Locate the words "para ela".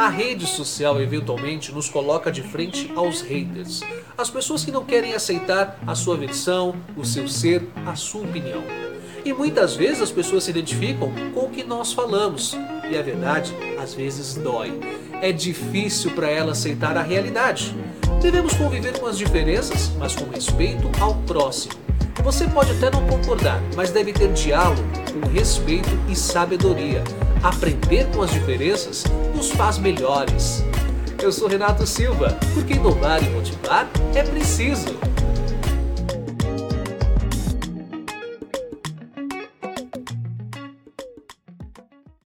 16.12-16.52